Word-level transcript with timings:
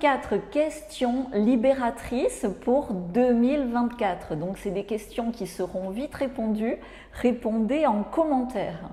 24 0.00 0.50
questions 0.50 1.26
libératrices 1.32 2.46
pour 2.62 2.92
2024. 2.92 4.34
Donc 4.34 4.58
c'est 4.58 4.70
des 4.70 4.84
questions 4.84 5.30
qui 5.30 5.46
seront 5.46 5.90
vite 5.90 6.14
répondues. 6.14 6.78
Répondez 7.12 7.86
en 7.86 8.02
commentaire. 8.02 8.90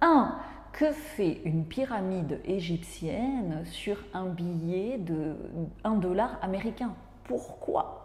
1. 0.00 0.36
Que 0.72 0.92
fait 0.92 1.40
une 1.44 1.64
pyramide 1.64 2.40
égyptienne 2.44 3.62
sur 3.64 3.96
un 4.12 4.26
billet 4.26 4.98
de 4.98 5.36
1 5.82 5.94
dollar 5.96 6.38
américain? 6.42 6.92
Pourquoi? 7.24 8.03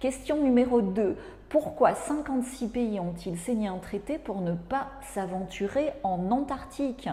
Question 0.00 0.42
numéro 0.42 0.82
2. 0.82 1.16
Pourquoi 1.48 1.94
56 1.94 2.68
pays 2.68 3.00
ont-ils 3.00 3.38
signé 3.38 3.68
un 3.68 3.78
traité 3.78 4.18
pour 4.18 4.40
ne 4.40 4.52
pas 4.52 4.88
s'aventurer 5.00 5.92
en 6.02 6.30
Antarctique? 6.30 7.08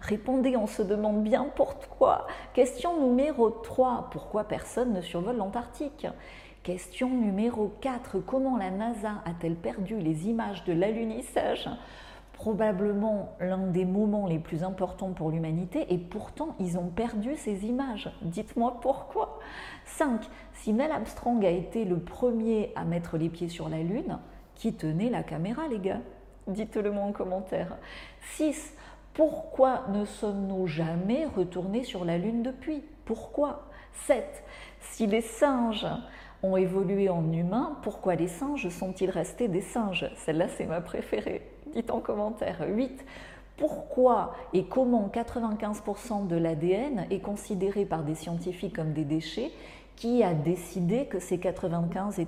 Répondez, 0.00 0.56
on 0.56 0.66
se 0.66 0.82
demande 0.82 1.22
bien 1.22 1.46
pourquoi. 1.56 2.26
Question 2.54 3.00
numéro 3.00 3.50
3. 3.50 4.08
Pourquoi 4.10 4.44
personne 4.44 4.92
ne 4.92 5.00
survole 5.00 5.36
l'Antarctique? 5.36 6.06
Question 6.62 7.08
numéro 7.08 7.72
4. 7.80 8.18
Comment 8.18 8.56
la 8.56 8.70
NASA 8.70 9.12
a-t-elle 9.24 9.56
perdu 9.56 9.98
les 9.98 10.28
images 10.28 10.64
de 10.64 10.74
l'alunissage 10.74 11.68
Probablement 12.38 13.32
l'un 13.40 13.66
des 13.66 13.84
moments 13.84 14.28
les 14.28 14.38
plus 14.38 14.62
importants 14.62 15.10
pour 15.10 15.32
l'humanité 15.32 15.92
et 15.92 15.98
pourtant 15.98 16.54
ils 16.60 16.78
ont 16.78 16.86
perdu 16.86 17.34
ces 17.34 17.66
images. 17.66 18.12
Dites-moi 18.22 18.78
pourquoi. 18.80 19.40
5. 19.86 20.20
Si 20.52 20.72
Neil 20.72 20.88
Armstrong 20.88 21.44
a 21.44 21.50
été 21.50 21.84
le 21.84 21.98
premier 21.98 22.72
à 22.76 22.84
mettre 22.84 23.18
les 23.18 23.28
pieds 23.28 23.48
sur 23.48 23.68
la 23.68 23.78
Lune, 23.78 24.20
qui 24.54 24.72
tenait 24.72 25.10
la 25.10 25.24
caméra 25.24 25.66
les 25.66 25.80
gars? 25.80 26.00
Dites-le 26.46 26.92
moi 26.92 27.02
en 27.02 27.12
commentaire. 27.12 27.76
6. 28.36 28.72
Pourquoi 29.14 29.86
ne 29.88 30.04
sommes-nous 30.04 30.68
jamais 30.68 31.26
retournés 31.26 31.82
sur 31.82 32.04
la 32.04 32.18
Lune 32.18 32.44
depuis? 32.44 32.84
Pourquoi? 33.04 33.64
7. 34.06 34.44
Si 34.78 35.08
les 35.08 35.22
singes 35.22 35.88
ont 36.42 36.56
évolué 36.56 37.08
en 37.08 37.32
humains, 37.32 37.76
pourquoi 37.82 38.14
les 38.14 38.28
singes 38.28 38.68
sont-ils 38.68 39.10
restés 39.10 39.48
des 39.48 39.60
singes? 39.60 40.10
Celle-là, 40.16 40.48
c'est 40.48 40.66
ma 40.66 40.80
préférée. 40.80 41.42
Dites 41.74 41.90
en 41.90 42.00
commentaire. 42.00 42.64
8. 42.68 43.04
Pourquoi 43.56 44.34
et 44.52 44.64
comment 44.64 45.10
95% 45.12 46.28
de 46.28 46.36
l'ADN 46.36 47.06
est 47.10 47.18
considéré 47.18 47.84
par 47.84 48.04
des 48.04 48.14
scientifiques 48.14 48.76
comme 48.76 48.92
des 48.92 49.04
déchets 49.04 49.50
Qui 49.96 50.22
a 50.22 50.32
décidé 50.32 51.06
que 51.06 51.18
ces 51.18 51.38
95% 51.38 52.26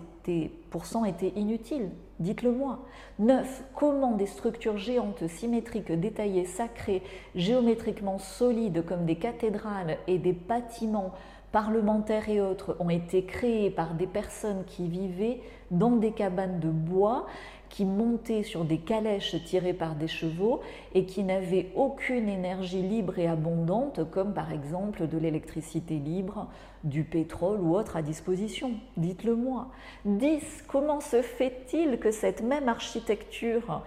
étaient 1.06 1.32
inutiles? 1.36 1.90
Dites-le 2.18 2.50
moi. 2.50 2.80
9. 3.20 3.62
Comment 3.76 4.16
des 4.16 4.26
structures 4.26 4.76
géantes, 4.76 5.28
symétriques, 5.28 5.92
détaillées, 5.92 6.46
sacrées, 6.46 7.02
géométriquement 7.36 8.18
solides 8.18 8.84
comme 8.84 9.06
des 9.06 9.16
cathédrales 9.16 9.98
et 10.08 10.18
des 10.18 10.32
bâtiments 10.32 11.12
parlementaires 11.52 12.28
et 12.28 12.40
autres 12.40 12.76
ont 12.78 12.90
été 12.90 13.24
créés 13.24 13.70
par 13.70 13.94
des 13.94 14.06
personnes 14.06 14.64
qui 14.66 14.88
vivaient 14.88 15.40
dans 15.70 15.96
des 15.96 16.12
cabanes 16.12 16.60
de 16.60 16.68
bois, 16.68 17.26
qui 17.68 17.84
montaient 17.84 18.42
sur 18.42 18.64
des 18.64 18.78
calèches 18.78 19.36
tirées 19.44 19.72
par 19.72 19.94
des 19.94 20.08
chevaux 20.08 20.60
et 20.94 21.06
qui 21.06 21.22
n'avaient 21.22 21.70
aucune 21.76 22.28
énergie 22.28 22.82
libre 22.82 23.18
et 23.18 23.28
abondante, 23.28 24.10
comme 24.10 24.34
par 24.34 24.52
exemple 24.52 25.06
de 25.06 25.18
l'électricité 25.18 25.94
libre, 25.94 26.48
du 26.82 27.04
pétrole 27.04 27.60
ou 27.60 27.76
autre 27.76 27.96
à 27.96 28.02
disposition. 28.02 28.72
Dites-le 28.96 29.36
moi. 29.36 29.68
10. 30.04 30.64
Comment 30.66 31.00
se 31.00 31.22
fait-il 31.22 31.98
que 31.98 32.10
cette 32.10 32.42
même 32.42 32.68
architecture, 32.68 33.82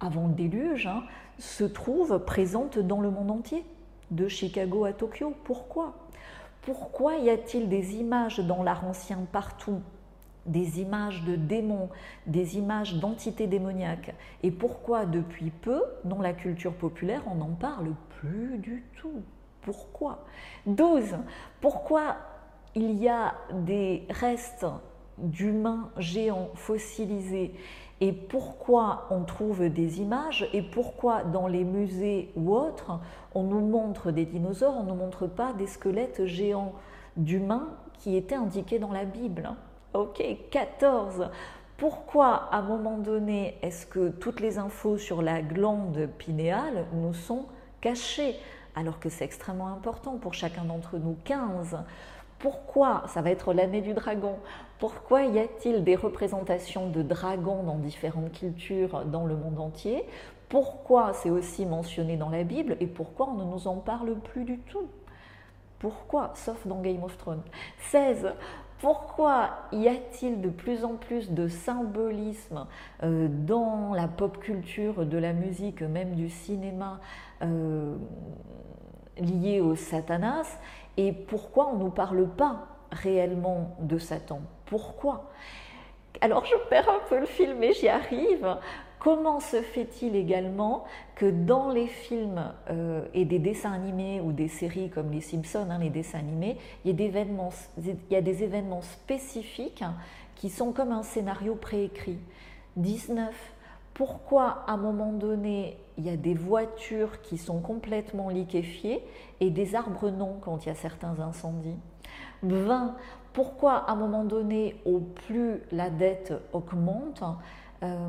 avant 0.00 0.26
le 0.26 0.34
déluge, 0.34 0.86
hein, 0.86 1.04
se 1.38 1.64
trouve 1.64 2.18
présente 2.24 2.78
dans 2.78 3.00
le 3.00 3.10
monde 3.10 3.30
entier, 3.30 3.64
de 4.10 4.26
Chicago 4.26 4.84
à 4.84 4.92
Tokyo 4.92 5.32
Pourquoi? 5.44 5.94
Pourquoi 6.62 7.16
y 7.16 7.30
a-t-il 7.30 7.68
des 7.68 7.96
images 7.96 8.38
dans 8.40 8.62
l'art 8.62 8.84
ancien 8.84 9.18
partout? 9.32 9.80
Des 10.46 10.80
images 10.80 11.24
de 11.24 11.36
démons, 11.36 11.88
des 12.26 12.58
images 12.58 12.96
d'entités 12.96 13.46
démoniaques. 13.46 14.14
Et 14.42 14.50
pourquoi 14.50 15.06
depuis 15.06 15.50
peu, 15.50 15.82
dans 16.04 16.20
la 16.20 16.32
culture 16.32 16.74
populaire, 16.74 17.22
on 17.30 17.36
n'en 17.36 17.54
parle 17.54 17.94
plus 18.20 18.58
du 18.58 18.84
tout? 18.96 19.22
Pourquoi? 19.62 20.24
12. 20.66 21.16
Pourquoi 21.60 22.16
il 22.74 22.92
y 23.02 23.08
a 23.08 23.34
des 23.52 24.06
restes 24.10 24.66
d'humains 25.18 25.90
géants 25.96 26.50
fossilisés? 26.54 27.54
Et 28.00 28.12
pourquoi 28.12 29.06
on 29.10 29.24
trouve 29.24 29.68
des 29.68 30.00
images 30.00 30.48
et 30.52 30.62
pourquoi 30.62 31.22
dans 31.22 31.46
les 31.46 31.64
musées 31.64 32.32
ou 32.34 32.54
autres 32.54 32.98
on 33.34 33.42
nous 33.42 33.60
montre 33.60 34.10
des 34.10 34.24
dinosaures, 34.24 34.76
on 34.78 34.84
ne 34.84 34.88
nous 34.88 34.94
montre 34.94 35.26
pas 35.26 35.52
des 35.52 35.66
squelettes 35.66 36.24
géants 36.24 36.72
d'humains 37.16 37.68
qui 37.98 38.16
étaient 38.16 38.34
indiqués 38.34 38.78
dans 38.78 38.92
la 38.92 39.04
Bible. 39.04 39.50
Ok, 39.92 40.22
14. 40.50 41.28
Pourquoi 41.76 42.48
à 42.50 42.58
un 42.58 42.62
moment 42.62 42.98
donné 42.98 43.58
est-ce 43.62 43.86
que 43.86 44.10
toutes 44.10 44.40
les 44.40 44.58
infos 44.58 44.98
sur 44.98 45.22
la 45.22 45.42
glande 45.42 46.08
pinéale 46.18 46.86
nous 46.92 47.14
sont 47.14 47.46
cachées 47.80 48.36
alors 48.76 49.00
que 49.00 49.08
c'est 49.08 49.24
extrêmement 49.24 49.68
important 49.68 50.16
pour 50.16 50.34
chacun 50.34 50.64
d'entre 50.64 50.98
nous? 50.98 51.16
15. 51.24 51.78
Pourquoi, 52.40 53.04
ça 53.06 53.20
va 53.20 53.30
être 53.30 53.52
l'année 53.52 53.82
du 53.82 53.92
dragon, 53.92 54.36
pourquoi 54.78 55.24
y 55.24 55.38
a-t-il 55.38 55.84
des 55.84 55.94
représentations 55.94 56.88
de 56.88 57.02
dragons 57.02 57.62
dans 57.62 57.76
différentes 57.76 58.32
cultures 58.32 59.04
dans 59.04 59.26
le 59.26 59.36
monde 59.36 59.60
entier? 59.60 60.06
Pourquoi 60.48 61.12
c'est 61.12 61.28
aussi 61.28 61.66
mentionné 61.66 62.16
dans 62.16 62.30
la 62.30 62.42
Bible 62.42 62.78
et 62.80 62.86
pourquoi 62.86 63.28
on 63.28 63.34
ne 63.34 63.44
nous 63.44 63.68
en 63.68 63.76
parle 63.76 64.14
plus 64.18 64.44
du 64.44 64.58
tout? 64.58 64.88
Pourquoi 65.78 66.32
Sauf 66.34 66.66
dans 66.66 66.80
Game 66.80 67.04
of 67.04 67.16
Thrones? 67.18 67.42
16. 67.90 68.32
Pourquoi 68.80 69.50
y 69.72 69.88
a-t-il 69.88 70.40
de 70.40 70.48
plus 70.48 70.84
en 70.84 70.94
plus 70.94 71.30
de 71.30 71.46
symbolisme 71.46 72.66
euh, 73.02 73.28
dans 73.28 73.92
la 73.92 74.08
pop 74.08 74.38
culture, 74.38 75.04
de 75.04 75.18
la 75.18 75.34
musique, 75.34 75.82
même 75.82 76.14
du 76.14 76.30
cinéma 76.30 77.00
euh, 79.20 79.24
lié 79.24 79.60
au 79.60 79.76
Satanas 79.76 80.58
Et 80.96 81.12
pourquoi 81.12 81.70
on 81.72 81.76
ne 81.76 81.84
nous 81.84 81.90
parle 81.90 82.28
pas 82.28 82.66
réellement 82.90 83.76
de 83.80 83.98
Satan? 83.98 84.40
Pourquoi? 84.66 85.30
Alors 86.20 86.44
je 86.44 86.56
perds 86.68 86.88
un 86.88 87.08
peu 87.08 87.18
le 87.18 87.26
film, 87.26 87.58
mais 87.58 87.72
j'y 87.72 87.88
arrive. 87.88 88.56
Comment 89.00 89.40
se 89.40 89.62
fait-il 89.62 90.14
également 90.14 90.84
que 91.14 91.24
dans 91.24 91.70
les 91.70 91.86
films 91.86 92.52
euh, 92.68 93.06
et 93.14 93.24
des 93.24 93.38
dessins 93.38 93.72
animés 93.72 94.20
ou 94.20 94.32
des 94.32 94.48
séries 94.48 94.90
comme 94.90 95.10
les 95.10 95.22
Simpsons, 95.22 95.68
hein, 95.70 95.78
les 95.78 95.88
dessins 95.88 96.18
animés, 96.18 96.58
il 96.84 96.90
y, 96.90 98.14
a 98.14 98.20
des 98.20 98.44
événements 98.44 98.82
spécifiques 98.82 99.84
qui 100.36 100.50
sont 100.50 100.72
comme 100.72 100.92
un 100.92 101.02
scénario 101.02 101.54
préécrit 101.54 102.18
19. 102.76 103.34
Pourquoi 104.00 104.64
à 104.66 104.72
un 104.72 104.76
moment 104.78 105.12
donné 105.12 105.76
il 105.98 106.06
y 106.06 106.08
a 106.08 106.16
des 106.16 106.32
voitures 106.32 107.20
qui 107.20 107.36
sont 107.36 107.60
complètement 107.60 108.30
liquéfiées 108.30 109.04
et 109.40 109.50
des 109.50 109.74
arbres 109.74 110.08
non 110.08 110.38
quand 110.40 110.64
il 110.64 110.70
y 110.70 110.72
a 110.72 110.74
certains 110.74 111.20
incendies? 111.20 111.76
20. 112.42 112.96
Pourquoi 113.34 113.74
à 113.74 113.92
un 113.92 113.96
moment 113.96 114.24
donné, 114.24 114.80
au 114.86 115.00
plus 115.00 115.60
la 115.70 115.90
dette 115.90 116.32
augmente, 116.54 117.22
euh, 117.82 118.08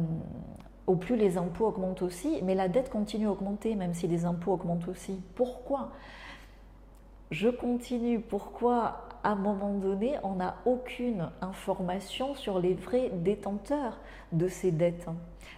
au 0.87 0.95
plus 0.95 1.17
les 1.17 1.37
impôts 1.37 1.65
augmentent 1.65 2.03
aussi, 2.03 2.39
mais 2.41 2.55
la 2.55 2.69
dette 2.69 2.89
continue 2.89 3.27
à 3.27 3.31
augmenter 3.31 3.75
même 3.75 3.93
si 3.93 4.07
les 4.07 4.23
impôts 4.23 4.53
augmentent 4.53 4.87
aussi? 4.87 5.19
Pourquoi? 5.35 5.89
Je 7.31 7.49
continue. 7.49 8.21
Pourquoi 8.21 9.09
à 9.23 9.31
un 9.31 9.35
moment 9.35 9.73
donné, 9.73 10.15
on 10.23 10.35
n'a 10.35 10.55
aucune 10.65 11.29
information 11.41 12.35
sur 12.35 12.59
les 12.59 12.73
vrais 12.73 13.09
détenteurs 13.13 13.97
de 14.31 14.47
ces 14.47 14.71
dettes 14.71 15.07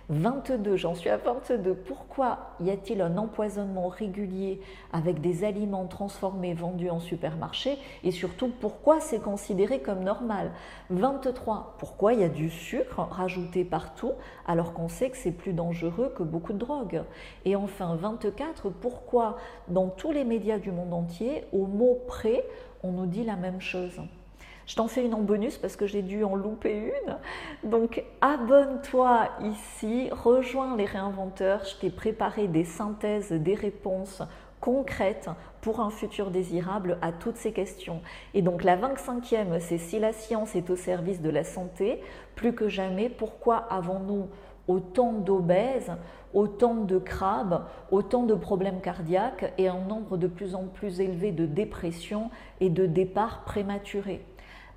22, 0.09 0.75
j'en 0.75 0.95
suis 0.95 1.09
à 1.09 1.17
22. 1.17 1.75
Pourquoi 1.75 2.55
y 2.59 2.69
a-t-il 2.69 3.01
un 3.01 3.17
empoisonnement 3.17 3.87
régulier 3.87 4.59
avec 4.91 5.21
des 5.21 5.45
aliments 5.45 5.87
transformés 5.87 6.53
vendus 6.53 6.89
en 6.89 6.99
supermarché? 6.99 7.77
Et 8.03 8.11
surtout, 8.11 8.51
pourquoi 8.59 8.99
c'est 8.99 9.21
considéré 9.21 9.79
comme 9.79 10.03
normal? 10.03 10.51
23. 10.89 11.75
Pourquoi 11.79 12.13
il 12.13 12.19
y 12.19 12.23
a 12.23 12.29
du 12.29 12.49
sucre 12.49 12.99
rajouté 12.99 13.63
partout 13.63 14.11
alors 14.45 14.73
qu'on 14.73 14.89
sait 14.89 15.09
que 15.09 15.17
c'est 15.17 15.31
plus 15.31 15.53
dangereux 15.53 16.13
que 16.17 16.23
beaucoup 16.23 16.53
de 16.53 16.59
drogues? 16.59 17.03
Et 17.45 17.55
enfin, 17.55 17.95
24. 17.95 18.69
Pourquoi 18.69 19.37
dans 19.69 19.87
tous 19.87 20.11
les 20.11 20.25
médias 20.25 20.59
du 20.59 20.71
monde 20.71 20.93
entier, 20.93 21.45
au 21.53 21.65
mot 21.65 21.97
près, 22.07 22.43
on 22.83 22.91
nous 22.91 23.05
dit 23.05 23.23
la 23.23 23.35
même 23.35 23.61
chose 23.61 23.99
je 24.65 24.75
t'en 24.75 24.87
fais 24.87 25.05
une 25.05 25.13
en 25.13 25.21
bonus 25.21 25.57
parce 25.57 25.75
que 25.75 25.87
j'ai 25.87 26.01
dû 26.01 26.23
en 26.23 26.35
louper 26.35 26.73
une. 26.75 27.69
Donc 27.69 28.03
abonne-toi 28.21 29.29
ici, 29.41 30.09
rejoins 30.11 30.77
les 30.77 30.85
réinventeurs. 30.85 31.65
Je 31.65 31.75
t'ai 31.77 31.89
préparé 31.89 32.47
des 32.47 32.63
synthèses, 32.63 33.31
des 33.31 33.55
réponses 33.55 34.21
concrètes 34.61 35.29
pour 35.59 35.81
un 35.81 35.89
futur 35.89 36.31
désirable 36.31 36.97
à 37.01 37.11
toutes 37.11 37.35
ces 37.35 37.51
questions. 37.51 38.01
Et 38.33 38.41
donc 38.41 38.63
la 38.63 38.77
25e, 38.77 39.59
c'est 39.59 39.77
si 39.77 39.99
la 39.99 40.13
science 40.13 40.55
est 40.55 40.69
au 40.69 40.77
service 40.77 41.21
de 41.21 41.29
la 41.29 41.43
santé, 41.43 42.01
plus 42.35 42.53
que 42.53 42.69
jamais, 42.69 43.09
pourquoi 43.09 43.57
avons-nous 43.57 44.29
autant 44.67 45.13
d'obèses, 45.13 45.91
autant 46.33 46.75
de 46.75 46.97
crabes, 46.97 47.65
autant 47.91 48.23
de 48.23 48.33
problèmes 48.33 48.81
cardiaques 48.81 49.53
et 49.57 49.67
un 49.67 49.79
nombre 49.79 50.17
de 50.17 50.27
plus 50.27 50.55
en 50.55 50.63
plus 50.65 50.99
élevé 50.99 51.31
de 51.31 51.45
dépressions 51.45 52.29
et 52.59 52.69
de 52.69 52.85
départs 52.85 53.43
prématurés. 53.43 54.25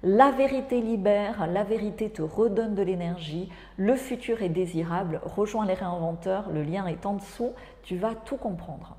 La 0.02 0.30
vérité 0.30 0.80
libère, 0.82 1.46
la 1.46 1.64
vérité 1.64 2.10
te 2.10 2.22
redonne 2.22 2.74
de 2.74 2.82
l'énergie, 2.82 3.48
le 3.76 3.96
futur 3.96 4.42
est 4.42 4.50
désirable, 4.50 5.20
rejoins 5.24 5.66
les 5.66 5.74
réinventeurs, 5.74 6.50
le 6.50 6.62
lien 6.62 6.86
est 6.86 7.06
en 7.06 7.14
dessous, 7.14 7.52
tu 7.82 7.96
vas 7.96 8.14
tout 8.14 8.36
comprendre. 8.36 8.96